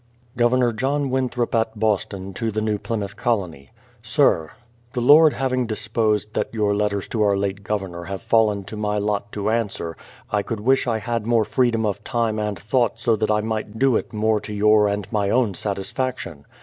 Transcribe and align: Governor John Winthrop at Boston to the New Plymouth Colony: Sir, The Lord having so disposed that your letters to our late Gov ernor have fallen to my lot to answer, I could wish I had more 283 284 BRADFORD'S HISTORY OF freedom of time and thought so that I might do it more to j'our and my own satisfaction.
Governor 0.35 0.71
John 0.73 1.11
Winthrop 1.11 1.53
at 1.53 1.77
Boston 1.79 2.33
to 2.33 2.49
the 2.49 2.59
New 2.59 2.79
Plymouth 2.79 3.15
Colony: 3.15 3.69
Sir, 4.01 4.49
The 4.93 4.99
Lord 4.99 5.33
having 5.33 5.65
so 5.65 5.67
disposed 5.67 6.33
that 6.33 6.51
your 6.51 6.73
letters 6.75 7.07
to 7.09 7.21
our 7.21 7.37
late 7.37 7.63
Gov 7.63 7.81
ernor 7.81 8.07
have 8.07 8.23
fallen 8.23 8.63
to 8.63 8.75
my 8.75 8.97
lot 8.97 9.31
to 9.33 9.51
answer, 9.51 9.95
I 10.31 10.41
could 10.41 10.61
wish 10.61 10.87
I 10.87 10.97
had 10.97 11.27
more 11.27 11.45
283 11.45 11.69
284 11.69 11.69
BRADFORD'S 11.69 11.69
HISTORY 11.69 11.69
OF 11.69 11.69
freedom 11.69 11.85
of 11.85 12.03
time 12.03 12.39
and 12.39 12.57
thought 12.59 12.99
so 12.99 13.15
that 13.15 13.31
I 13.31 13.41
might 13.41 13.77
do 13.77 13.95
it 13.95 14.11
more 14.11 14.39
to 14.41 14.51
j'our 14.59 14.91
and 14.91 15.11
my 15.11 15.29
own 15.29 15.53
satisfaction. 15.53 16.47